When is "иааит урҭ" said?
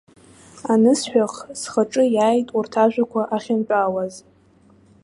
2.15-2.73